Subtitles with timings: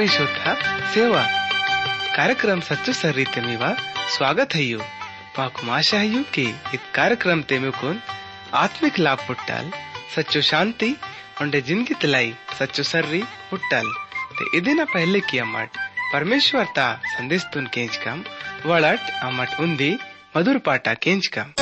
[0.00, 0.48] ವಿಶ್ವಶ್ರೇಷ್ಠ
[0.92, 1.22] ಸೇವಾ
[2.16, 3.64] ಕಾರ್ಯಕ್ರಮ ಸಚ್ಚು ಸರ್ರಿತೆ ಮೇವ
[4.14, 4.80] ಸ್ವಾಗತ ಹಯ್ಯು
[5.34, 6.44] ಪಾಕು ಆಶಾ यू के
[6.76, 7.96] इत कार्यक्रम तेमुकुन
[8.62, 9.66] आत्मिक लाभ पुट्टल,
[10.14, 10.90] सच्चो शांति,
[11.42, 12.28] उंडे ज़िंदगी तलाई,
[12.58, 13.86] सच्चो सर्री पुट्टल।
[14.36, 15.70] ते इदिना पहले किया मट,
[16.14, 18.24] परमेश्वर ता संदेश तुन केंच कम
[18.66, 19.92] वड़ट अमट उन्दी
[20.36, 21.59] मधुर पाटा केंच कम।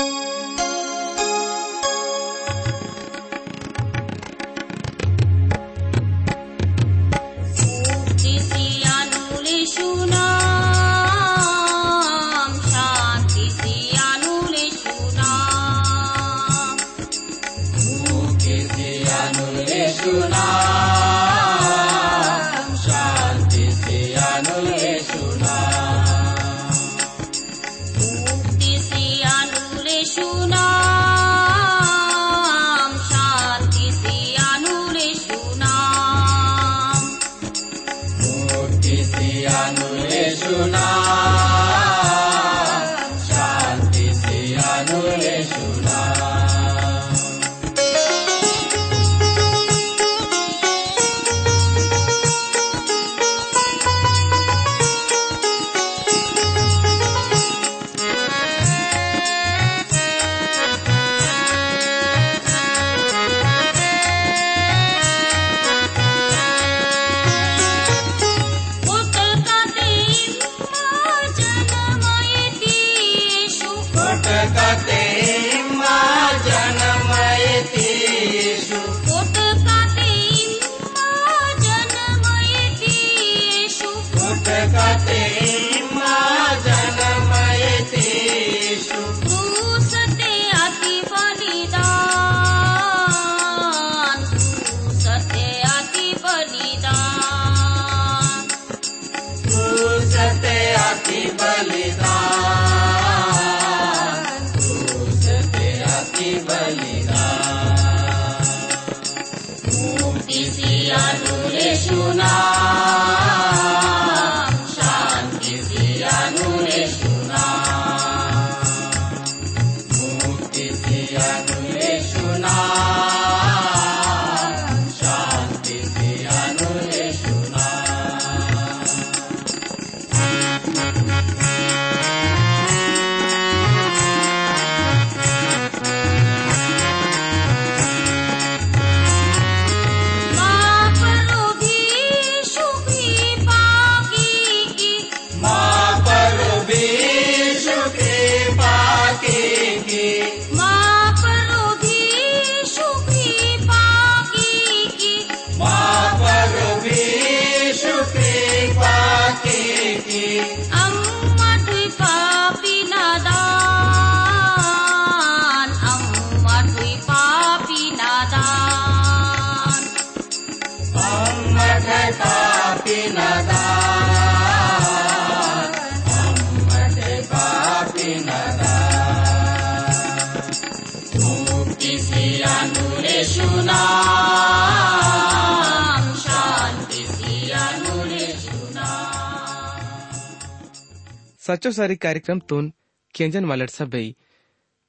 [191.48, 192.72] सचो सारी कार्यक्रम तोन
[193.14, 194.16] केंजन वालट सबई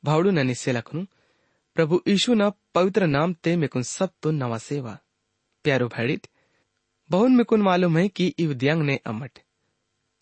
[0.04, 1.04] भावड़ू न निश्चय लखनु
[1.76, 4.98] प्रभु यीशु न पवित्र नाम ते मेकुन सब तो नवा सेवा।
[5.66, 6.28] प्यारो भैडित,
[7.10, 9.40] बहुन मेकुन मालूम है कि इव दियांग ने अमट।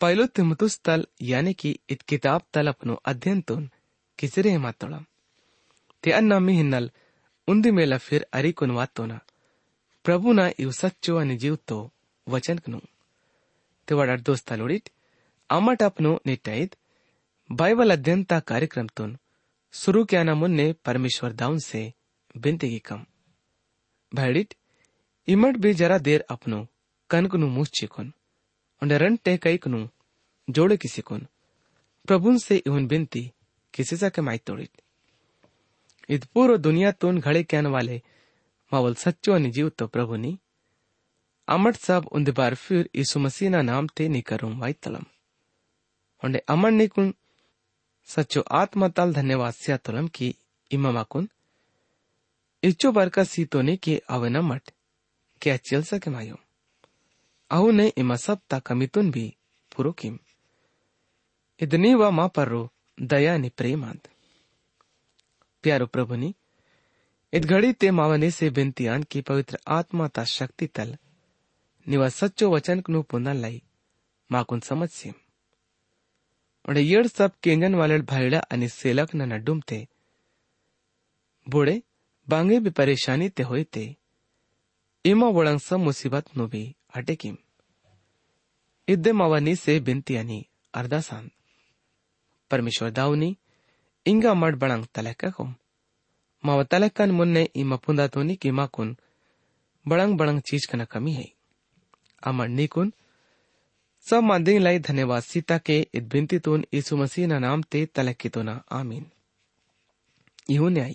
[0.00, 3.68] पहलो तिमतुस तल, यानी कि इत किताब तल अपनो अध्ययन तोन,
[4.18, 5.04] किसरे हेमा तोड़म
[6.04, 6.90] ते अन्ना मी हिन्नल
[7.48, 9.18] उन्दी मेला फिर अरी कुन वात तो ना
[10.04, 11.80] प्रभु ना इव सच्चो अनि जीव तो
[12.26, 12.80] वचन कनु।
[13.88, 14.88] ते वडार दोस्ता लोडिट
[15.50, 16.12] అమ్మటప్ను
[17.50, 19.16] बाइबल अध्ययनता कार्यक्रम तुन
[19.74, 21.80] शुरू क्या मुन्ने परमेश्वर दाउन से
[22.36, 23.04] बिंतेगी की कम
[24.12, 24.54] भैडिट
[25.28, 26.58] इमट भी जरा देर अपनो
[27.10, 28.12] कनकनु मुँह चिकुन
[28.82, 29.80] और रन टे कई कनु
[30.48, 31.26] जोड़े किसी कुन
[32.08, 33.24] प्रभु से इवन बिंती
[33.74, 34.72] किसी सा माई तोड़ित
[36.08, 38.00] इत पूर्व दुनिया तुन घड़े कहन वाले
[38.72, 40.38] मावल सच्चो अनि जीव तो प्रभु नी
[41.48, 45.14] अमट सब उन बार फिर ईसु मसीह नाम ते निकरुम वाई तलम
[46.24, 47.14] ओंडे अमर निकुन
[48.06, 49.78] सचो आत्मा तल धन्यवाद सिया
[50.08, 50.34] की
[50.70, 51.28] इमा माकुन।
[52.62, 54.70] इच्छो बर का सीतो ने के अवे न मट,
[55.42, 56.36] क्या चल सके मायो।
[57.50, 59.36] अहु ने इमा सब ता कमितुन भी
[59.76, 60.18] पुरो किम।
[61.60, 62.68] इतनी वा मा पर
[63.02, 64.08] दया ने प्रेमांत।
[65.62, 66.34] प्यारो प्रभु ने
[67.32, 70.96] इत घड़ी ते मावने से बिंतियान की पवित्र आत्मा ता शक्ति तल,
[71.88, 73.62] निवा सच्चो वचन कनु पुनः लाई,
[74.32, 75.14] माकुन समझ सीम।
[76.68, 79.86] उन्हें येड सब केंजन वाले भाईड़ा अनि सेलक नड्डुम थे।
[81.48, 81.82] बुढ़े,
[82.28, 83.96] बांगे भी परेशानी ते हुए थे।
[85.04, 87.36] इमा वड़ंग सब मुसीबत नु भी अटे किम।
[88.88, 91.30] इद्दे मवानी से बिनती अनि अरदासान
[92.50, 93.36] परमेश्वर दाउनी
[94.06, 95.54] इंगा मड बड़ंग तलका कुम।
[96.44, 98.96] माव तलकन मुन्ने इमा पुंदा तोनी की माकुन
[99.88, 101.32] बड़ंग बड़ंग चीज़ कना कमी है।
[102.26, 102.48] अमर
[104.06, 108.28] सब माध्यम लाई धन्यवाद। सीता के इद्बिंती तुन यीशु मसीह ना नाम ते तलक की
[108.28, 109.04] तुना तो आमीन।
[110.50, 110.94] यू न्याय।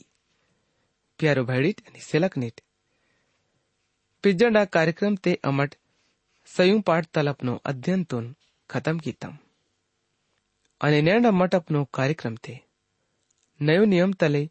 [1.19, 2.61] प्यारो भैडिट यानी सेलक नेट।
[4.23, 5.75] पिजंडा कार्यक्रम ते अमट
[6.47, 8.33] सयूं पाठ तल अपनो अध्ययन तुन
[8.69, 9.37] खत्म की तम कीतम
[10.81, 12.55] અને નેણ મટ અપનો કાર્યક્રમ તે
[13.59, 14.43] નયો નિયમ તલે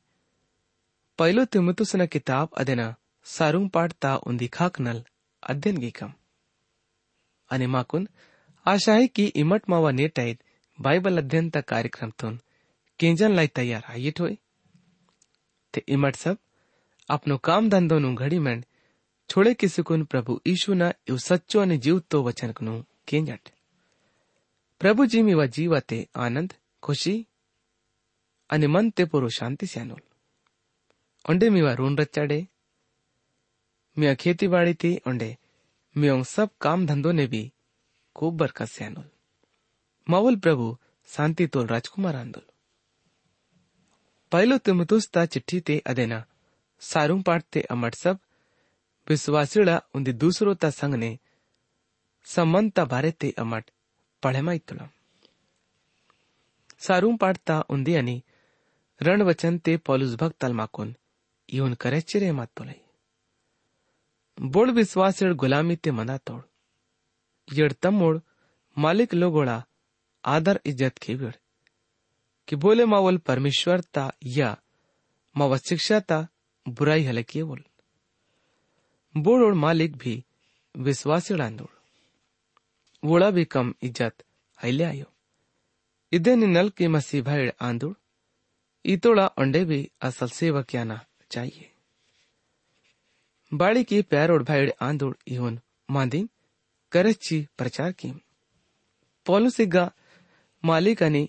[1.19, 2.87] પહેલો તિમતુસના કિતાબ અદેના
[3.27, 5.01] સારું પાઠતા ઉંધી ખાકનલ
[5.43, 6.13] અધ્યયન ગીકમ
[7.51, 8.05] अने माकुन
[8.66, 10.44] આશા હે કે ઇમટ માવા નેટાઈદ
[10.80, 12.40] બાઇબલ અધ્યયન તા કાર્યક્રમ તુન
[13.00, 14.38] કેંજન લાઈ તૈયાર આયે ठोय
[15.74, 16.38] તે ઇમટ સબ
[17.10, 18.64] આપનો કામ ધંધો નું ઘડી મેં
[19.30, 23.50] છોડે કે સુકુન પ્રભુ ઈશુના એવ સચ્ચો અને જીવતો વચનકનું કેંજટ
[24.80, 26.54] પ્રભુજી મીવા જીવતે આનંદ
[26.84, 27.28] ખુશી
[28.50, 30.04] અને મન તે પૂરો શાંતિ સ્યાનુલ
[31.30, 32.50] ઓંડે મીવા ઋણ રચાડે
[33.98, 35.40] મિયા ખેતીવાડીથી ઓંડે
[35.96, 37.54] મિયોંગ સબ કામ ધંધો ને બી
[38.17, 39.03] కొబ్బరి కశాను
[40.07, 40.67] మౌల్ ప్రభు
[41.09, 42.49] శాంతితో ರಾಜ್ಕುಮಾರ್ ಅಂದಳು
[44.33, 46.15] ಪೈಲು ತಿಮತುಸ್ ತಾ ಚಿಟ್ಟಿ ತೆ ಅದೇನ
[46.83, 48.21] ಸಾರು ಪಾಡ್ತೆ ಅಮಟ್ ಸಬ್
[49.09, 51.13] ವಿಶ್ವಾಸಿಳ ಉಂದಿ ದೂಸರೋ ತಾ ಸಂಗನೆ
[52.27, 53.71] ಸಂಬಂಧ ತಾ ಬಾರೆ ತೆ ಅಮಟ್
[54.23, 54.83] ಪಳೆಮ ಇತ್ತುಲ
[56.87, 58.17] ಸಾರು ಪಾಡ್ತಾ ಉಂದಿ ಅನಿ
[59.01, 60.93] रणवचन ते पॉलुस भक्ताल माकून
[61.49, 62.79] येऊन करेचे रे मातोलय
[64.39, 66.43] बोड विश्वास गुलामी ते मना तोड
[67.49, 68.19] येड तमोड
[68.77, 69.61] मालिक लोगोळा
[70.25, 71.35] आदर इज़्ज़त की खेविड
[72.49, 74.55] कि बोले मावल परमेश्वर ता या
[75.37, 76.27] मावा शिक्षा ता
[76.67, 77.63] बुराई हले बोल.
[79.15, 80.25] बोड़ और मालिक भी
[80.75, 81.71] विश्वासी आंदोड़
[83.03, 84.25] वोड़ा भी कम इज़्ज़त
[84.65, 85.05] हईले आयो.
[86.13, 87.95] इदे नल की मसी भैड़ आंदोड़.
[88.85, 91.01] इतोड़ा अंडे भी असल सेवा क्या ना
[91.31, 91.71] चाहिए.
[93.53, 95.61] बाड़ी की पैर और भैड़ आंदुड़ इहुन
[95.91, 96.29] मांदी
[96.92, 98.12] करची प्रचार की
[99.26, 99.88] पॉलुसिगा
[100.64, 101.26] मालिक आणि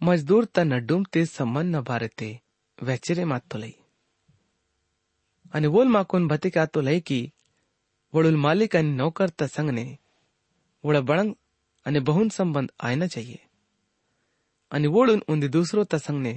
[0.00, 2.30] मजदूर त नड्डूम ते संबंध न भारते
[2.78, 3.72] वेचरे मातो लई
[5.54, 7.20] आणि वोल माकून भतिका तो लई की
[8.14, 9.86] वडुल मालिक आणि नौकर त संगने
[10.84, 11.32] वोड़ा बड़ंग
[11.86, 13.38] अने बहुन संबंध आना चाहिए
[14.72, 16.32] અને વોળુન ઊંધી દૂસરો તસંગને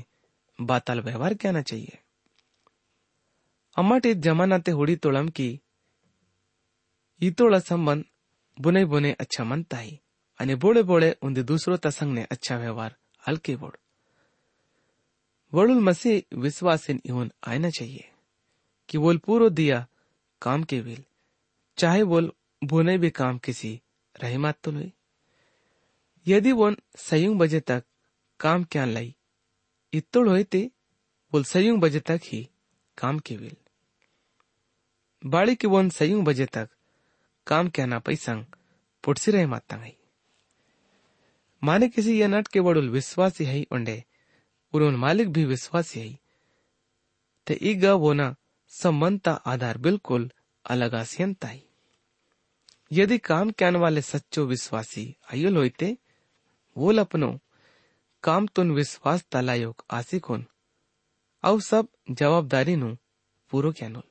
[0.59, 1.95] બાતાલ વ્યવહાર ક્યાના चाहिए
[3.77, 5.47] ಅಮ್ಮಟಿ ಜಮಾನತೆ ಹುಡಿ ತೊಳಂಕಿ
[7.21, 8.03] ಈತೋಳ ಸಂಬಂಧ
[8.57, 9.99] बुने बुने अच्छा मनता ही
[10.39, 12.91] અને બોળે બોળે ઊંધી દૂસરો તસંગને अच्छा व्यवहार
[13.23, 13.75] हल्के बोड़
[15.53, 18.05] वड़ुल मसीह विश्वासिन इवन आना चाहिए
[18.89, 19.79] कि वोल पूरो दिया
[20.41, 21.03] काम के विल
[21.77, 22.31] चाहे वोल
[22.61, 23.71] बुने भी काम किसी
[24.15, 24.91] रहीमात तो लोई
[26.25, 26.77] यदि वोन
[27.07, 27.83] सयुंग बजे तक
[28.39, 29.09] काम क्या लाई
[29.93, 30.61] इतोड़ होते ते
[31.33, 32.41] बोल सयुंग बजे तक ही
[32.97, 33.57] काम के विल
[35.21, 36.69] बाड़ी की वोन सयुंग बजे तक
[37.46, 38.44] काम क्या ना पैसंग
[39.04, 39.96] पुटसी रहे माता गई
[41.62, 44.04] माने किसी यह नट के बड़ुल विश्वासी है उंडे
[44.74, 46.18] उन मालिक भी विश्वासी है
[47.46, 48.34] ते वो ना
[48.68, 50.30] संबंधता आधार बिल्कुल
[50.64, 51.62] अलग आसियंता ही।
[52.92, 55.96] यदि काम कैन वाले सच्चो विश्वासी आयुल होते
[56.76, 57.30] वो लपनो,
[58.22, 60.46] काम तुन विश्वास तलायोग आसिकोन
[61.44, 62.96] अव सब जवाबदारी नु
[63.50, 64.08] पूरो क्यानुल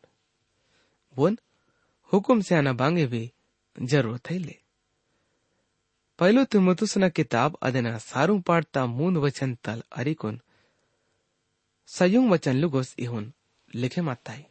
[1.15, 1.37] वोन
[2.13, 3.21] हुकुम से आना बांगे भी
[3.75, 4.55] બી જરૂર ले।
[6.19, 10.35] पहलो तुम તિમોથુસના किताब अदना सारू पाटता મૂંદ वचन तल अरिकुन
[11.89, 13.25] सयुंग वचन लुगोस इहुन
[13.73, 14.43] लिखे माताई।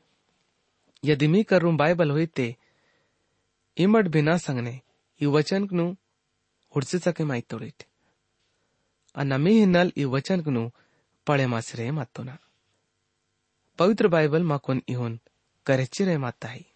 [1.03, 2.47] यदि मी कर करूँ बाइबल हुई ते
[3.77, 4.75] इमट बिना संगने
[5.21, 5.87] यु वचन कनु
[6.75, 7.87] उड़से सके माई तोड़ीट।
[9.15, 10.63] अनमी ही नल यु वचन कनु
[11.27, 12.37] पड़े मास मातो ना
[13.79, 15.19] पवित्र बाइबल माकुन इहुन
[15.67, 16.72] करेची रे है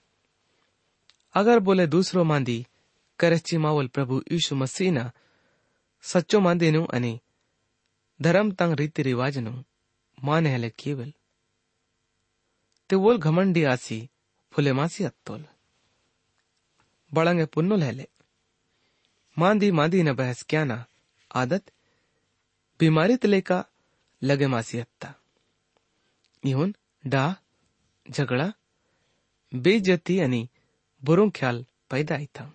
[1.36, 2.66] अगर बोले दूसरो मांदी
[3.18, 5.12] करेची मावल प्रभु यीशु मसीह ना,
[6.02, 7.20] सच्चो मांदीनु अनि,
[8.22, 9.62] धर्म तंग रीति रिवाजनु
[10.24, 11.12] माने हले केवल।
[12.88, 14.10] ते वोल घमंडी आसी,
[14.52, 15.44] फुले मासी अत्तोल।
[17.14, 18.08] बड़ंगे पुन्नुल हेले
[19.38, 20.86] मांदी मांदी न बहस क्या ना,
[21.34, 21.72] आदत,
[22.80, 23.64] बीमारी तले का
[24.22, 25.14] लगे मासी हत्ता
[26.44, 26.74] इहुन
[27.06, 27.36] डा
[28.10, 28.52] झगड़ा,
[29.54, 30.48] बेइज्जती आणि
[31.06, 32.50] बरोवंक ख्याल पैदा आयता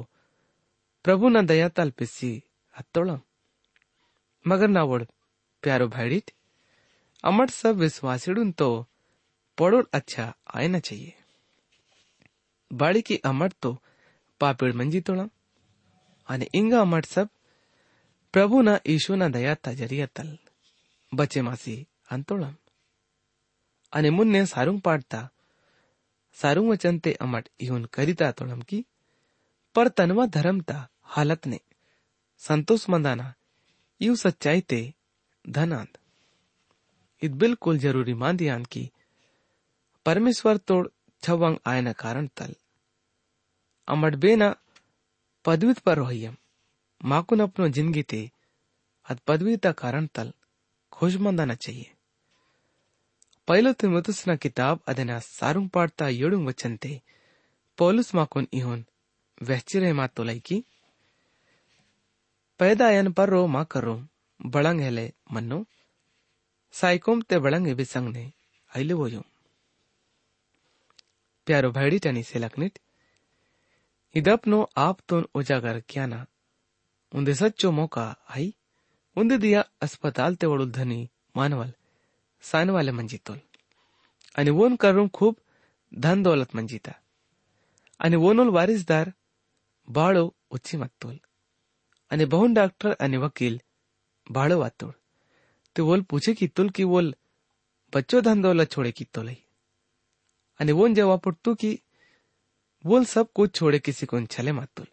[1.04, 2.32] प्रभु न दयाताल पिसी
[2.74, 3.20] हत्तोड़म
[4.44, 5.02] मगर ना वोड़
[5.62, 6.30] प्यारो भाईडित
[7.24, 8.68] अमर सब विश्वासिडुन तो
[9.58, 11.12] पड़ोड़ अच्छा आए ना चाहिए।
[12.70, 13.78] बाड़ी की अमर तो
[14.40, 15.28] पापेड़ मंजी तोड़ा
[16.28, 17.28] अने इंगा अमर सब
[18.33, 20.31] પ્રભુના ઈશુના દયાતા જરિયા તલ
[21.11, 22.55] બચે માસી અંતોળમ
[23.93, 25.25] અને મુન્ને સારું પાડતા
[26.37, 28.83] સારું વચન તે અમટ ઈવન કરિતા તોળમકી
[29.75, 31.59] પર તનવા ધરમતા હાલતને
[32.41, 33.33] સંતોષ મંદાના
[34.01, 34.79] यू सच्चाई ते
[35.45, 35.97] धनांद
[37.21, 38.89] इत बिल्कुल जरूरी मांदियान की
[40.05, 40.87] परमेश्वर तोड़
[41.23, 42.53] छवंग आयना कारण तल
[43.87, 44.53] अमट बेना
[45.45, 46.35] पदवीत पर रोहियम
[47.03, 48.21] माकुन अपनो जिंदगी ते
[49.07, 50.33] अद पदवीता कारण तल
[50.93, 51.87] खुशमंदाना चाहिए
[53.47, 56.91] ಪೈಲೋ ತಿಮೋತಸ್ನ ಕಿತಾಬ್ ಅದನ ಸಾರುಂಗ್ ಪಾಡ್ತಾ ಏಳುಂಗ್ ವಚಂತೆ
[57.77, 58.83] ಪೌಲುಸ್ ಮಾಕೊನ್ ಇಹೋನ್
[59.41, 60.55] वहचिरे मा तोलाई की
[62.59, 63.93] पैदा यन पर रो मा करो
[64.39, 65.59] बड़ंग हेले मन्नो
[66.73, 68.25] साइकोम ते बड़ंग बिसंग ने
[68.71, 69.07] आइले वो
[71.47, 72.79] प्यारो भाईडी टनी से लकनिट
[74.15, 76.19] इदपनो आप तो उजागर क्या ना
[77.14, 78.04] उन्दे सच्चो मौका
[78.34, 78.52] आई।
[79.16, 81.00] उन्दे दिया अस्पताल ते वड़ुल धनी
[81.36, 81.72] मानवल
[82.44, 83.38] सानवाले मंजितोल
[84.36, 85.36] आणि वोन करून खूप
[85.92, 86.92] धन दौलत मंजिता
[88.00, 89.10] आणि वोनोल वारिसदार
[89.88, 91.16] बाळो उच्ची मत्तोल
[92.10, 93.58] आणि बहुन डॉक्टर आणि वकील
[94.26, 94.92] बाळो वातोड़
[95.76, 97.12] ते वोल पूछे की तुल की वोल
[97.92, 99.38] बच्चो धन दौलत छोड़े की तोलई
[100.60, 101.74] आणि वोन जवाब पुट्टू की
[102.84, 104.86] वोल सब कुछ छोड़े किसी को छले मातुल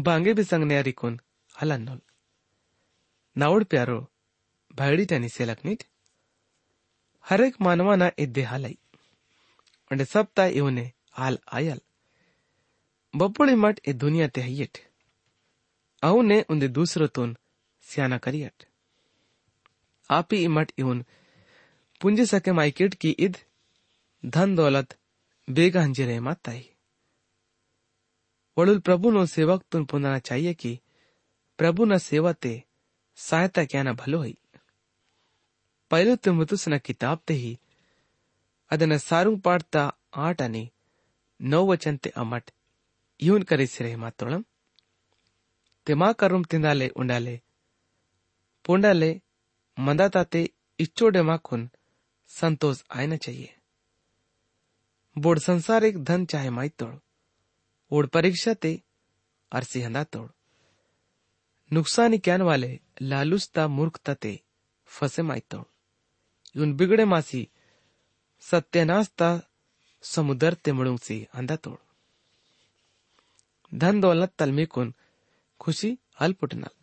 [0.00, 1.20] बांगे भी संगने अरी कोन
[1.62, 2.00] हलन्नोल
[3.36, 4.10] नावड़ प्यारो
[4.74, 5.84] भाईडी टनी से लकनीट
[7.28, 8.78] हरेक मानवाना इद्दे हालई
[9.90, 11.80] अंडे सबता इवने हाल आयल।
[13.16, 14.78] बप्पड़ी मट ए दुनिया ते हयट।
[16.02, 17.36] अहुने उन्दे दूसरो तुन
[17.80, 18.64] सियाना करियट।
[20.10, 21.04] आपी इमट इवन
[22.00, 23.38] पुंजे सके माइकेट की इद
[24.26, 24.98] धन दौलत
[25.50, 26.71] बेगा हंजिरे माताई
[28.57, 30.79] वड़ुल प्रभु नो सेवक तुन पुनाना चाहिए कि
[31.59, 32.53] प्रभु न सेवा ते
[33.17, 34.35] सहायता क्या न भलो ही
[35.91, 37.51] ಪೈಲೋತ್ ಮುತುಸನ ಕಿತಾಬ್ತೆಹಿ
[38.71, 39.83] ಅದನ್ನ ಸಾರುಂಗ್ ಪಾಡ್ತಾ
[40.25, 40.63] ಆಟನಿ
[41.39, 42.49] ನೋವಚಂತೆ ಅಮಟ್
[43.19, 44.41] ಇವನ್ ಕರೆಸಿರೆ ಮಾತೋಳಂ
[45.87, 47.35] ತೆಮಾ ಕರುಂ ತಿಂದಾಲೆ ಉಂಡಾಲೆ
[48.65, 49.09] पुंडाले
[49.77, 50.39] मंदाताते
[50.79, 51.61] इच्छोडे माखुन
[52.29, 53.49] संतोष आयना चाहिए
[55.15, 56.95] बोड संसारिक धन चाहे माई तोड़
[57.92, 58.70] ઓડ પરીક્ષતે
[59.52, 60.30] અરસી હંદા तोड़।
[61.70, 62.70] नुकसान क्यान वाले
[63.02, 64.32] लालुसता मूर्खता ते
[64.88, 65.60] फसे मायतो
[66.54, 67.40] उन बिगडे मासी
[68.42, 69.28] सत्यनासता
[70.04, 71.78] समुदर ते मिळूंगसी अंदा तोड।
[73.72, 74.88] धन दौलत तलमेकून
[75.60, 76.74] खुशी अल्पुटनाल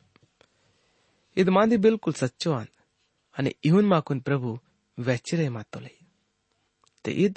[1.37, 2.65] इद मांदी बिलकुल सच्चो आन
[3.35, 4.57] आणि इहून माकून प्रभू
[4.97, 5.93] वॅचिरे मातोले
[7.05, 7.33] ते ईद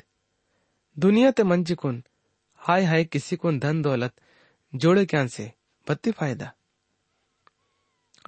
[0.97, 1.97] दुनिया ते मंजिकून
[2.65, 4.13] हाय हाय किसी कुन धन दौलत,
[4.75, 5.53] जोड़े क्या से?
[5.89, 6.53] बत्ती फ़ायदा।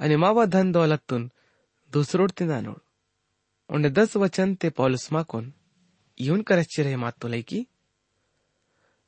[0.01, 1.31] अने मावा धन दौलत तुन,
[1.93, 2.81] दूसरोड तिंदा नोड
[3.71, 5.55] उन्हें दस वचन ते पौलुस माकोन
[6.21, 7.67] यून करच्चे रहे मात तो की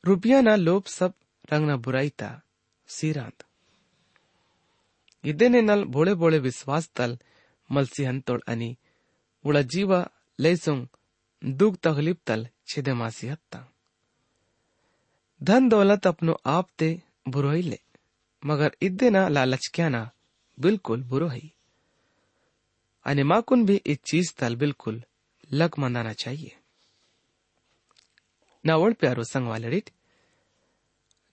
[0.05, 1.15] रुपया ना लोभ सब
[1.53, 2.43] रंग ना बुराई ता,
[2.87, 3.45] सीरांत।
[5.43, 7.19] ने नल बोले बोले विश्वास तल,
[7.73, 8.77] मलसी हंतोड़ अनि।
[9.45, 10.09] उड़ा जीवा
[10.41, 10.87] लेसुंग
[11.45, 13.73] दुख तकलीफ़ तल, छिदे मासी हत्ता।
[15.43, 17.79] धन दौलत अपनो आप ते बुरोई ले,
[18.47, 20.11] मगर इदे ना लालच क्या ना
[20.61, 21.53] बिल्कुल बुरोही
[23.07, 25.03] અને माकुन भी इस चीज़ तल बिल्कुल
[25.53, 26.57] लग मनाना चाहिए।
[28.67, 29.91] नावड़ प्यारो संग वाले रिट,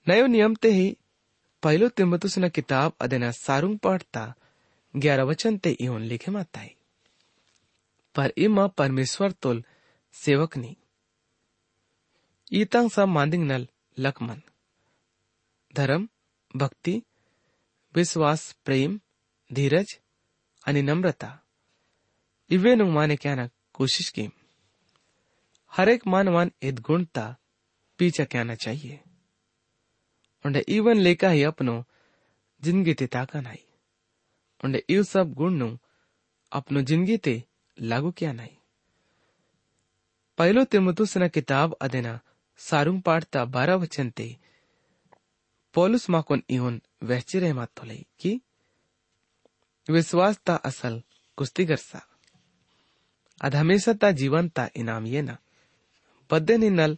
[0.08, 0.98] नयो नियम ते ही
[1.64, 4.34] पहलो तिमतुस न किताब अदेना सारुंग पढ़ता,
[4.96, 6.76] ग्यारह वचन ते इहोन लिखे माता है।
[8.16, 9.64] पर इमा परमेश्वर तोल
[10.14, 10.76] सेवक नहीं।
[12.54, 13.68] ईतंग सा मांदिंग नल
[14.00, 14.42] लकमन।
[15.76, 16.08] धर्म,
[16.56, 17.02] भक्ति,
[17.96, 19.00] विश्वास, प्रेम,
[19.54, 20.00] धीरज
[20.70, 21.40] नम्रता।
[22.52, 24.30] इवेनु माने क्याना कोशिश की।
[25.72, 27.36] हर एक मानवान इत गुणता
[27.98, 29.00] पीछा क्याना चाहिए।
[30.46, 31.84] उंडे इवन लेका ही अपनो
[32.64, 33.64] ज़िंदगी ते ताका नहीं
[34.64, 35.78] उंडे इव सब गुण नु
[36.52, 37.44] अपनो ज़िंदगी ते
[37.78, 38.56] लागू क्या नहीं
[40.38, 42.20] पहलो तिमुतुस किताब अदेना
[42.61, 44.29] सारुंग पाठता बारह वचन ते
[45.75, 48.33] पौलुस माकोन इवन वहची रहे मातोले की
[49.87, 50.95] विश्वासता असल
[51.39, 52.01] कुस्तीगरसा
[53.41, 55.31] ಅದ್ ಹಮೇಶತಾ ಜೀವಂತ ಇನಾಮ್ ಏನ
[56.31, 56.97] ಬದ್ದೆ ನಿನ್ನಲ್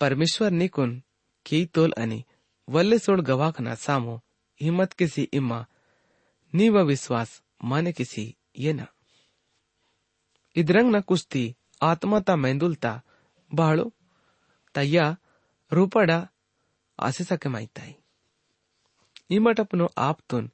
[0.00, 0.90] परमेश्वर निकुन
[1.46, 2.16] की तोल अनि
[2.68, 4.14] वल्ले सोड गवाखना सामो
[4.60, 5.58] हिम्मत किसी इम्मा
[6.54, 7.30] नीव विश्वास
[7.70, 8.24] माने किसी
[8.64, 8.86] ये न
[10.56, 11.44] इदरंग न कुस्ती
[11.90, 12.92] आत्माता मेंदुलता
[13.50, 13.86] बाळो
[14.77, 15.05] तय्या
[15.71, 16.19] रूपडा
[16.99, 17.93] आसिसके माहिताई
[19.35, 20.49] इमट अपनो आपतुन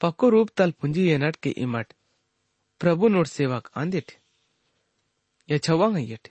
[0.00, 1.92] पक्को रूप तल पुंजी येनट के इमट
[2.80, 4.10] प्रभु नोट सेवक आंदिट
[5.48, 6.28] या छवांग येट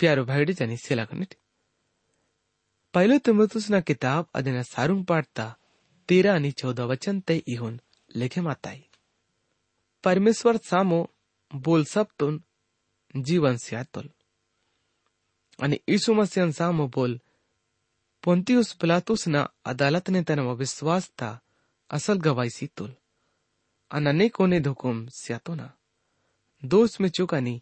[0.00, 1.34] प्यारो भाईडी जानी सेला कनिट
[2.94, 5.46] पहले तिमुतुसना किताब अदिना सारुंग पाठता
[6.08, 7.76] तेरा आणि चौदा वचन ते इहून
[8.20, 8.80] लेखे माताई
[10.04, 11.00] परमेश्वर सामो
[11.50, 12.38] बोल सबतून
[13.26, 14.08] जीवन स्यातुल
[15.58, 17.16] आणि ईसु मसीहन सामो बोल
[18.24, 21.30] पोंतियुस पिलातुसना अदालतने तनवा विश्वासता
[21.90, 22.90] असल गवाई सीतुल
[23.90, 25.66] अनेकोने धुकुम स्यातोना
[26.62, 27.54] दोष में चुकानी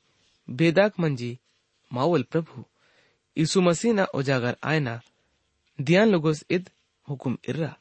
[0.48, 1.32] बेदाक मंजी
[1.90, 2.62] मावल प्रभु
[3.36, 4.94] यीशु मसीह ना उजागर आयना
[5.78, 6.70] ध्यान लोगोस इद
[7.08, 7.72] हुकुम इर्रा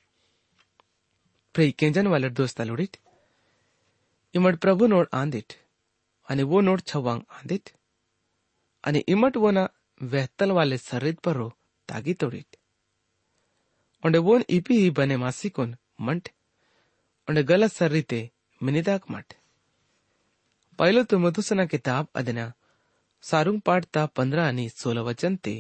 [1.56, 2.98] प्रे केंजन वाले दोस्ता लोडिट
[4.36, 7.22] इमट प्रभु नोड आणि वो नोड छवांग
[9.14, 9.68] वो
[10.02, 11.50] पर रो,
[11.90, 12.58] तागी तोडिट।
[14.04, 16.26] onde won ipi hi bane masikon mant
[17.28, 18.20] onde gala sarrite
[18.62, 19.34] minidak mat
[20.80, 22.46] पहिलो तो मधुसना किताब अदना,
[23.24, 25.56] सारुंग पाठता पंधरा आणि सोळा वचन ते,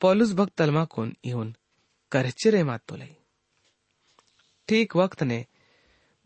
[0.00, 1.50] पॉलुस भक्त तलमाकून येऊन
[2.12, 3.08] करचिरे मातोले
[4.68, 5.42] ठीक वक्त ने,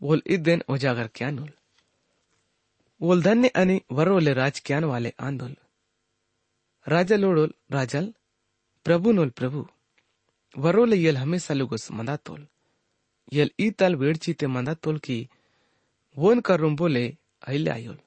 [0.01, 1.49] बोल दिन उजागर क्यानुल
[3.01, 5.53] बोल धन्य आणि वरोले राज क्यान वाले आंदोल
[6.87, 8.13] राजा लोडोल राजल,
[8.85, 9.67] प्रभु नोल प्रभु
[10.57, 12.47] वरोले यल हमेशा लुगुस मंदातोल
[13.33, 15.29] यल ई तल वेड़चीते मंदातोल की,
[16.17, 17.05] वोन करुम बोले
[17.47, 17.97] अहिले आयोल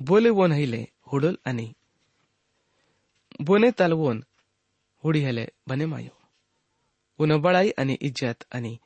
[0.00, 0.82] बोले वोन अहिले
[1.12, 1.66] हुडोल आणि
[3.40, 4.24] बोने तल वोन
[5.04, 6.14] हुडी हेले बने मायो।
[7.18, 8.78] उन बड़ाई आणि इज़्ज़त आणि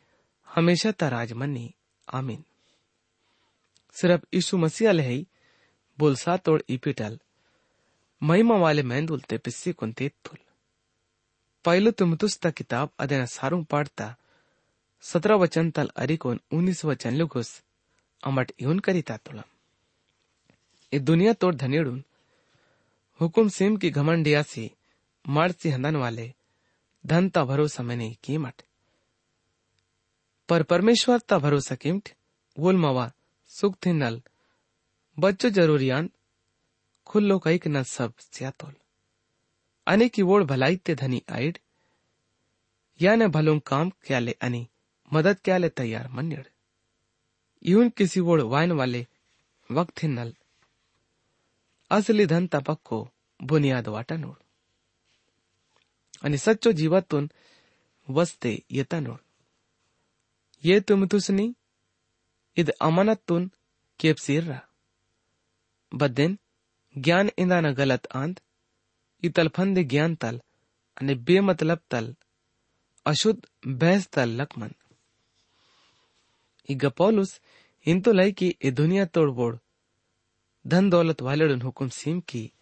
[0.49, 1.66] हमेशा ता राज मन्नी।
[2.09, 2.44] आमीन।
[3.96, 5.27] सिर्फ़ यीशु मसीह ही
[5.99, 6.14] बोल
[8.22, 10.38] कुन ते तुल
[11.64, 14.14] पहले तुम तुस्ता किताब अदेना सारू पाड़ता
[15.05, 17.50] सत्रह वचन तल अरिकोन उन्नीस वचन लुगुस
[18.22, 19.48] अमट इवन करिता तुलम
[20.92, 22.02] ए दुनिया तोड़ धनेड़ुन
[23.20, 24.70] हुकुम सिम की घमंडिया से
[25.24, 26.33] मर्द से हंदन वाले
[27.05, 28.62] धन ता भरोसा मैंने कीमट
[30.48, 32.09] पर परमेश्वर ता भरोसा कीमट
[32.57, 33.11] वोल मवा
[33.50, 34.20] सुख थी नल
[35.18, 36.11] बच्चो जरूरियान
[37.07, 38.75] खुल्लो कई न सब सबस्यातोल
[39.87, 41.59] अने की वोड़ भलाई ते धनी आईड।
[43.03, 44.66] या याने भलों काम क्या ले अने,
[45.12, 46.47] मदद क्या ले तैयार मन्यड़।
[47.66, 49.07] यून किसी वोड़ वाइन वाले
[49.71, 50.35] वक्त नल।
[51.90, 53.11] असली धन तपक को
[53.42, 54.38] बुनियाद वाटनोड़
[56.25, 57.31] आणि सच्चो जीवातून
[58.11, 59.16] वसते येतानोळ
[60.64, 61.55] ये तुम तुसनी
[62.57, 63.51] इद अमानातून
[64.01, 64.61] केपसीर रा।
[65.95, 66.38] बदेन
[66.96, 68.40] ज्ञान इंदा न गलत अंत અંત
[69.22, 70.40] ઈ તલફંદે જ્ઞાન તલ
[70.96, 72.16] અને બે મતલબ તલ
[73.06, 74.70] અશુદ્ધ ભેંસ તલ લકમન
[76.70, 77.40] ઈ ગપોલુસ
[77.87, 79.59] ઇન્તો લઈ કી दुनिया तोड़ તોડબોડ
[80.66, 82.52] धन दौलत वालेड़न हुकुम सीम की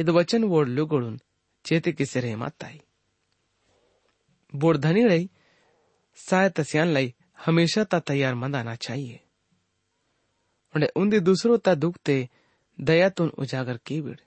[0.00, 1.20] यद वचन वोड़ लुगुड़ुन,
[1.64, 2.80] चेते की सिरे माताई।
[4.54, 5.30] बोड़ धनी रही,
[6.14, 7.14] साय तस्यान लाई
[7.46, 9.20] हमेशा ता तैयार मंदाना चाहिए।
[10.74, 12.28] उन्हें उन्दी दूसरों ता दुखते
[12.80, 14.20] दया तुन उजागर की बिड़।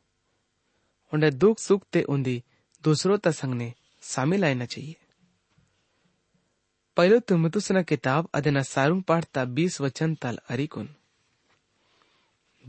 [1.13, 2.43] उन्हें दुख सुख ते उन्दी
[2.83, 4.95] दूसरों ता संगने शामिल आना चाहिए।
[6.97, 10.95] पहले तिमुतुसना किताब अदना सारुंग पाठता बीस वचन तल अरिकुन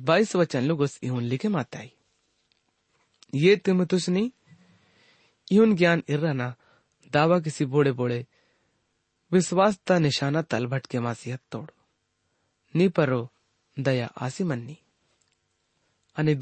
[0.00, 1.92] बाईस वचन लोगोस इहुन लिखे माताई।
[3.34, 4.32] ये तिमुतुसनी
[5.52, 6.54] इहुन ज्ञान इर्रना
[7.12, 8.26] दावा किसी बोड़े बोड़े
[9.32, 11.70] विश्वासता निशाना तल भटके मासियत तोड़।
[12.76, 13.30] नी परो
[13.78, 14.78] दया आसी मन्नी।
[16.20, 16.35] અને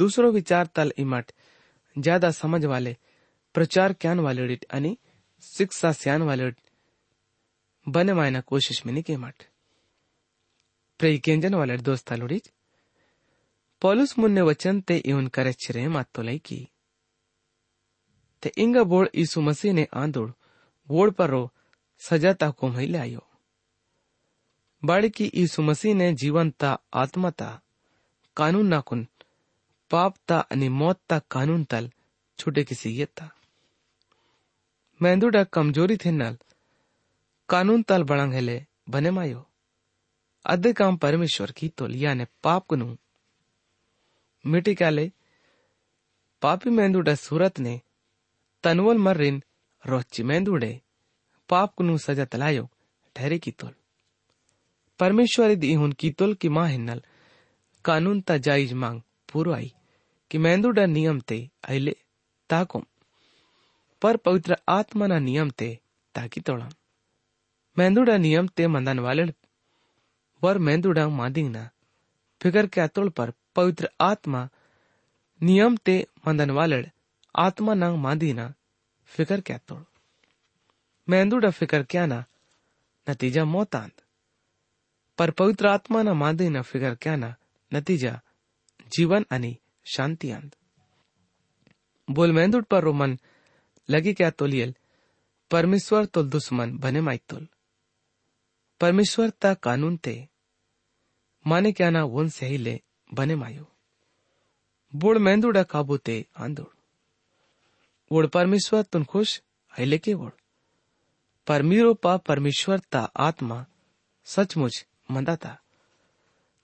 [0.75, 1.33] तल इमट
[1.97, 2.97] ज़्यादा समझ वाले,
[3.55, 4.97] प्रचार क्यान वाले आणि
[5.43, 6.51] शिक्षा स्यान वाले
[7.87, 9.43] बने मायना कोशिश में के मट
[11.01, 12.51] प्रेई केंजन वाले दोस्त लुड़ीज
[13.83, 16.69] पॉलुस मुन्ने वचन ते इवन करे छिरे मातो लई की।
[18.43, 20.31] ते इंगा बोड़ यीशु मसीह ने आंदोड़
[20.89, 21.51] वोड़ पर रो,
[22.03, 23.23] सजा ता को ले आयो।
[24.83, 26.79] बाड़ी की यीशु मसीह ने जीवन ता
[27.31, 27.51] ता
[28.37, 29.07] कानून नाकुन
[29.95, 30.43] ता
[31.09, 31.91] ता कानून तल
[32.39, 33.35] छुटे किसी ये ता।
[35.03, 36.39] मेंदुडा कमज़ोरी थे नल
[37.49, 39.47] कानून तल बड़ंग हेले बने मायो।
[40.47, 42.97] अदे काम परमेश्वर की तोल याने पाप कुनु।
[44.47, 45.13] मिटी काले,
[46.43, 47.81] पापी मेंदुडा सूरत ने
[48.63, 49.43] तनवल मर्रिन
[49.87, 50.81] रोची मेंदुडे
[51.49, 52.69] पाप कुनु सजा तलायो
[53.17, 53.75] ठहरे की तोल।
[54.99, 57.03] परमेश्वर दी हुन की तोल की माँ हिन्नल
[57.85, 59.75] कानून ता जायज़ मांग पूरो आई।
[60.31, 61.97] कि मेंदुडा नियम ते आइले
[62.51, 62.83] ताकुम,
[64.03, 65.79] पर पवित्र आत्मा ना नियम ते
[66.15, 66.69] ताकि तोड़ा।
[67.79, 69.25] मेंदुडा नियम ते मंदन वाले
[70.43, 71.71] वर मेंदुडा मादिंग ना।
[72.43, 74.49] फिकर के अतोड़ पर पवित्र आत्मा
[75.43, 76.91] नियम ते मंदन वाले
[77.37, 78.55] आत्मा नंग मादी ना,
[79.07, 79.83] फिकर क्या तोड़?
[81.09, 82.25] मेंदुडा फिकर क्या ना?
[83.11, 83.77] नतीजा मौत
[85.19, 87.35] पर पवित्र आत्मा ना मादी ना, फिकर क्या ना?
[87.75, 88.21] नतीजा
[88.93, 90.55] जीवन अनि शांति आंद
[92.11, 93.19] बोल पर रोमन,
[93.91, 94.75] लगी क्या तोलियल?
[95.51, 97.49] परमेश्वर तो दुश्मन, बने माई तोल।
[98.81, 100.29] परमेश्वर ता कानून ते,
[101.47, 102.81] माने क्या ना वन सही ले
[103.15, 103.73] बने मायो।
[104.95, 109.43] बोड़ मेंदुड़ा काबू ते आंदोड़ परमेश्वर तुन खुश
[109.79, 110.33] हिले के वोड़
[111.47, 113.67] परमीरो पा परमेश्वर ता आत्मा,
[114.25, 115.59] सचमुच मंदा था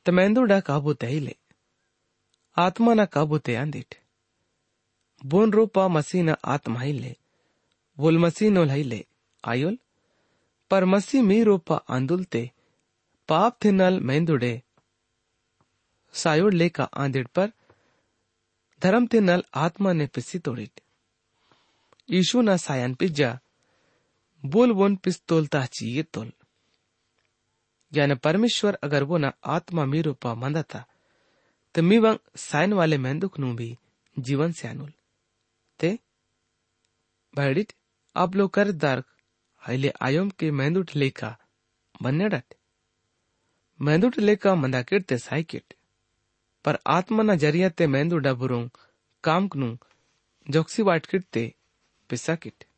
[0.07, 1.37] त मेंदुड़ा काबू ते हिले
[2.57, 3.07] आत्मा ना
[5.89, 7.15] मसीह न आत्मा हिले
[7.99, 9.05] वोल मसीह नोल हिले
[9.45, 9.79] आयोल
[10.71, 12.43] पर मसीह मी रूपा आंदुलते
[13.29, 14.55] पाप थे नल मेंदुड़े
[16.15, 17.51] सायोड लेका आंदिड पर
[18.83, 20.81] धर्म ते नल आत्मा ने पिसी तोड़िट
[22.09, 23.39] यीशु ना सायन पिज्जा
[24.45, 26.33] बोल बोन पिस्तोल ताची ये तोल
[27.93, 30.35] यानी परमेश्वर अगर वो ना आत्मा मी रूपा
[31.75, 33.75] તે મિવંગ સાઇન વાલે મેંદુકનું બી
[34.17, 34.93] જીવન સ્યાનુલ
[35.81, 35.91] તે
[37.35, 37.71] ભાઈડિત
[38.17, 39.07] આપલો કરદાર્ક
[39.63, 41.35] હાઈલે આયોમ કે મેંદુટ લેકા
[42.01, 42.59] બન્નેડટ
[43.81, 45.79] મેંદુટ લેકા મંદાકીટ તે સાયકીટ
[46.65, 48.69] પર આત્મના જરિયા તે મેંદુ ડબુરું
[49.25, 49.75] કામકનું
[50.47, 51.45] જોક્સી વાટકીટ તે
[52.11, 52.71] પિસાકીટ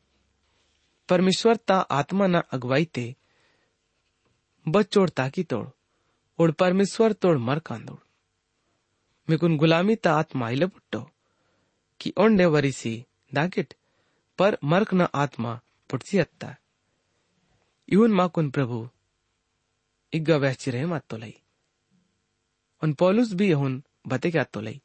[1.09, 3.05] परमेश्वर ता आत्मा ना अगवाई ते
[4.65, 5.67] बचोड़ ताकी तोड़
[6.39, 7.99] और परमेश्वर तोड़ मर कांदोड़
[9.29, 11.11] मिगुन गुलामी ता आत्मा इले पुट्टो।
[12.01, 13.73] कि ओंडे ಆತ್ಮ दागिट
[14.37, 16.55] पर ಒಂಡೆ न आत्मा पुटसी अत्ता।
[17.89, 18.89] इवन माकुन प्रभु,
[20.13, 21.41] इग्गा ಮಾಕುನ್ रहे मात तो लई।
[22.83, 24.81] उन पॉलुस भी यहुन बते क्या तो लई।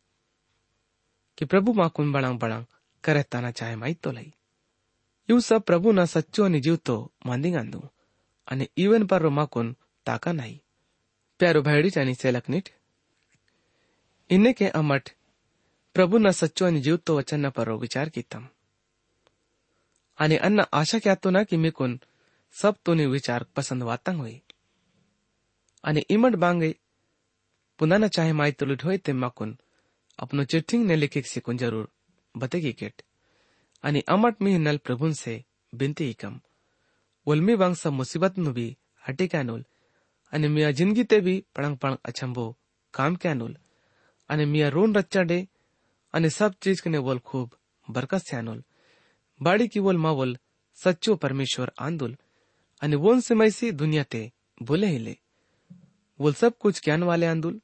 [1.39, 2.65] कि प्रभु माकुन बड़ां बड़ां
[3.05, 4.33] करे ना चाहे माई तो लई।
[5.31, 7.89] यू सब प्रभु ना सच्चो नि जीव तो मांदिंग आंदू
[8.49, 9.77] अने इवन पर माकुन
[10.07, 10.61] ताका नहीं
[11.39, 12.69] प्यारो भैडी चानी से लकनिट
[14.32, 15.10] अमट
[15.96, 18.46] प्रभु न सच्चो आणि जीवतो वचन न परो विचार कीतम
[20.20, 21.98] आणि अन्न आशा क्या तो ना कि मिकुन
[22.56, 24.38] सब तो विचार पसंद वातंग हुई
[25.84, 26.72] आणि इमट बांगे
[27.80, 29.56] पुनाना चाहे माई तुलुट होय ते माकुन
[30.20, 31.88] अपनो चिट्ठिंग ने लिखे सिकुन जरूर
[32.36, 33.02] बतेगी केट
[33.84, 35.42] आणि अमट मी नल प्रभुन से
[35.74, 36.40] बिनती इकम
[37.28, 38.68] उलमी वांग सब मुसीबत नु भी
[39.04, 39.64] हटे कैनुल
[40.34, 42.46] અને મિયા જિંદગી તે બી પળંગ પળંગ અછંભો
[42.94, 43.54] કામ ક્યાનુલ
[44.31, 45.39] मिया रोन रच्चा डे
[46.15, 47.49] અને सब चीज़ कने वोल खूब
[47.89, 48.63] बरकत स्यानोल
[49.41, 50.31] बाड़ी की वोल मावोल
[50.79, 52.13] सच्चो परमेश्वर आंदोल
[52.83, 54.23] અને વોન સમયસી દુનિયા તે
[54.61, 55.15] બોલે हिले।
[56.21, 57.57] वोल सब कुछ ज्ञान वाले आंदोल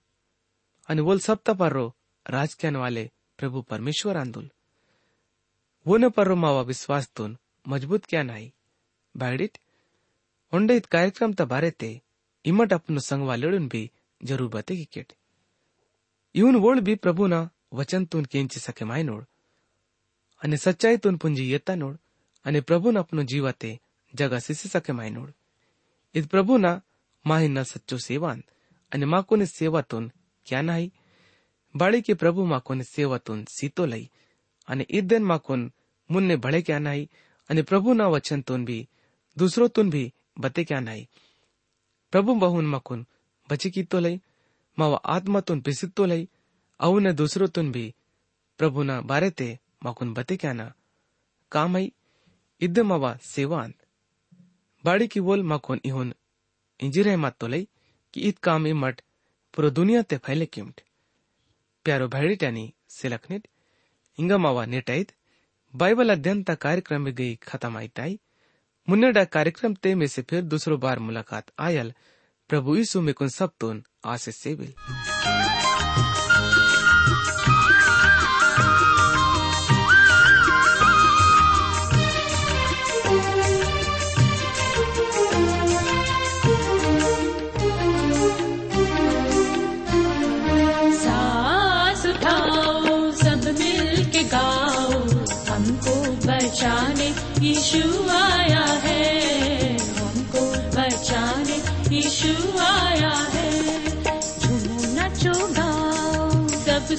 [0.89, 1.87] અને વોલ સપ્તા પર્રો
[2.27, 3.05] રાજ જ્ઞાન વાલે
[3.39, 4.47] પ્રભુ પરમેશ્वर आंदोल।
[5.87, 8.47] वोन पर्रो मावा विश्वास दोन मज़बूत क्या नाही
[9.15, 9.55] बागडीत
[10.79, 11.91] इत कार्यक्रम तबारे ते
[12.45, 13.83] इमट अपनो संग वालेडून भी
[14.21, 15.13] ज़रूर बते क्रिकेट
[16.35, 17.35] ಇವನು ಓಳ್ ಬಿ ಪ್ರಭುನ
[17.79, 19.25] ವಚನ್ ತುನ್ ಕೆಂಚಿ ಸಕೆ ಮಾಯ ನೋಡ್
[20.43, 21.97] અને સચ્ચાઈ તુન પૂંજી યતા નોડ
[22.45, 23.71] અને પ્રભુના અપનો જીવા તે
[24.15, 25.31] જગા શિશી સકે માય નોડ
[26.15, 26.77] ઈદ પ્રભુના
[27.25, 28.41] માહિના સચ્ચો સેવાન
[28.93, 30.05] અને માકોને સેવા તુન
[30.47, 30.91] ક્યાં નાહી
[31.75, 34.07] બાળી કે પ્રભુ માકોને સેવા તુન સીતો લઈ
[34.69, 35.63] અને ઈદ દેન માકોન
[36.11, 37.11] મુન્ને ભળે ક્યાં નાહી
[37.51, 38.85] અને પ્રભુના વચન તુન ભી
[39.37, 41.11] દૂસરો તુન ભી બતે ક્યાં નાહી
[42.13, 43.01] પ્રભુ બહુન માકોન
[43.49, 44.19] બચી કીતો લઈ
[44.79, 46.23] మావ ఆత్మతోన్ పిసిత్తోలై
[46.81, 47.87] అవున దుసరోతోన్ బి
[48.61, 49.49] ప్రభున బారెతే
[49.87, 50.61] మాకున్ బతికాన
[51.53, 51.87] కామై
[52.61, 52.79] ఇద్ద
[54.85, 56.11] बाडी की बोल వోల్ इहुन ఇహోన్
[56.81, 57.61] इंजिरे मत तोले
[58.15, 58.97] कि इत काम इमट
[59.55, 60.77] पुरो दुनिया ते फैले किमट
[61.87, 62.63] प्यारो भैडी टैनी
[62.97, 63.43] सिलखनेट
[64.19, 65.09] इंगा मावा नेटाइत
[65.75, 68.15] बाइबल अध्ययन ता कार्यक्रम में गई खत्म आई ताई
[68.89, 71.93] मुन्नेडा कार्यक्रम ते में से फिर दूसरो बार मुलाकात आयल
[72.49, 73.53] प्रभु यीशु में कुन सब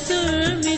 [0.10, 0.68] सब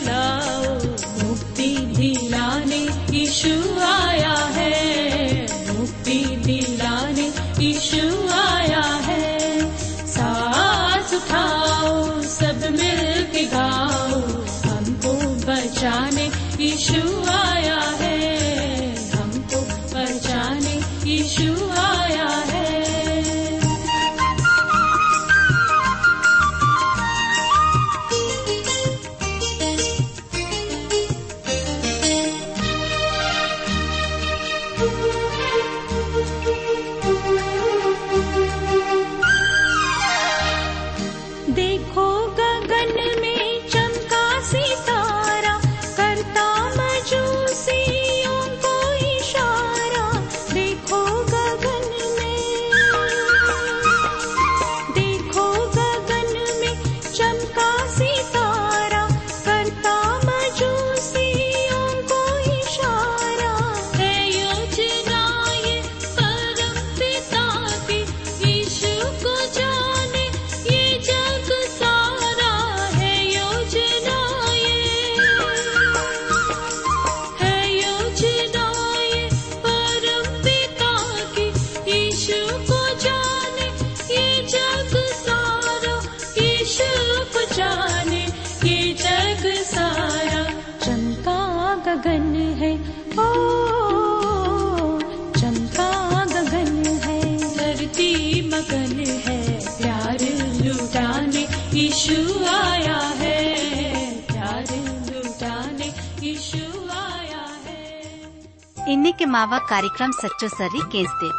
[108.88, 111.30] इन्हीं के मावा कार्यक्रम सच्चो सरी केस दे।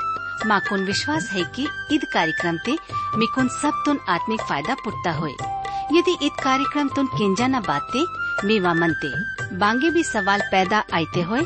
[0.47, 2.77] माकुन विश्वास है कि ईद कार्यक्रम ते
[3.17, 5.31] मिकुन सब तुन आत्मिक फ़ायदा पुटता होए।
[5.91, 8.05] यदि ईद कार्यक्रम तुन केंजा न बाते,
[8.47, 9.13] मीवा मनते,
[9.57, 11.41] बांगे भी सवाल पैदा आते होए,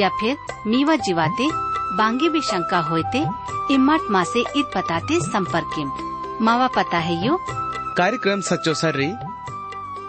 [0.00, 1.48] या फिर मीवा जीवाते,
[1.96, 3.24] बांगे भी शंका होते
[3.74, 5.98] इमार्ट माँ ऐसी ईद बताते संपर्क
[6.42, 7.38] मावा पता है यू
[7.99, 9.09] कार्यक्रम सच्चो सर्री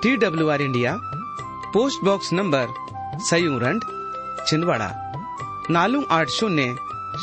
[0.03, 0.97] T W R India
[1.75, 2.67] post box number
[3.31, 3.83] सयूरंड
[4.49, 4.89] Chhindwara
[5.77, 6.63] ನಾಲ್ಕು ಆಟ್ ಶೂನ್ಯ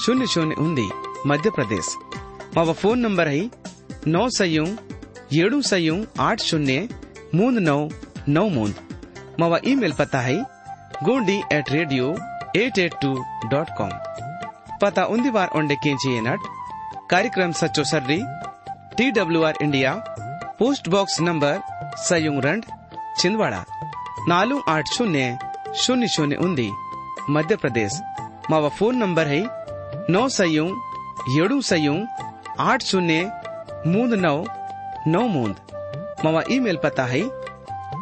[0.02, 0.86] ಶೂನ್ಯ ಶೂನ್ಯ ಉಂದಿ
[1.30, 1.88] ಮಧ್ಯಪ್ರದೇಶ
[2.56, 3.40] ಮಾವ ಫೋನ್ ನಂಬರ್ ಹೈ
[4.16, 4.66] ನौ सयू
[5.42, 6.76] ಏಳು सयू आठ शून्य
[7.38, 7.78] मूंद नौ
[8.36, 8.76] नौ मूंद
[9.40, 10.36] मावा ईमेल पता है
[11.08, 12.06] Gondi at radio
[12.62, 13.12] eight eight two
[13.54, 13.94] dot com
[14.84, 16.44] पता उन्दी बार ओंडे केंची नट
[17.14, 18.20] कार्यक्रम सच्चो सर्री
[18.98, 19.96] T W R India
[20.61, 21.61] post box number
[21.99, 22.61] संयुंगरण
[23.19, 23.65] Chhindwara,
[24.29, 25.39] नालू आठ शून्य
[25.77, 26.69] शून्य शून्य उन्दी,
[27.31, 27.99] मध्य प्रदेश।
[28.51, 29.41] मावा फ़ोन नंबर है
[30.11, 32.07] नौ सयुंग एडू सयुंग,
[32.61, 33.31] आठ शून्य,
[33.87, 34.37] मूंद नौ
[35.07, 35.57] नौ मूंद।
[36.25, 37.23] मावा ईमेल पता है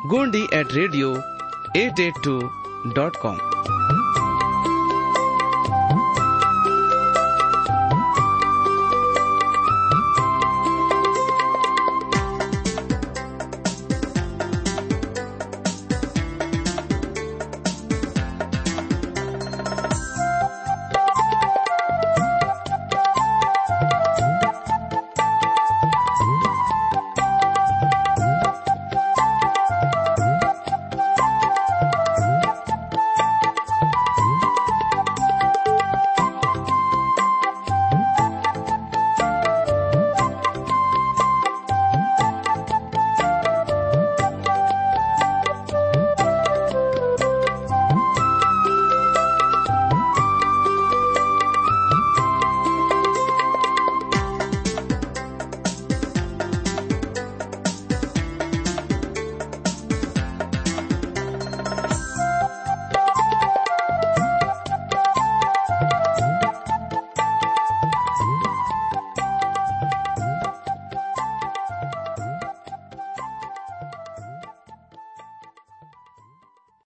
[0.09, 1.15] Gondi at radio
[1.77, 2.39] at at two
[2.95, 3.39] dot com